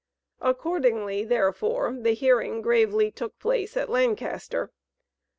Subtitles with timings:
[0.41, 4.71] Accordingly, therefore, the hearing gravely took place at Lancaster.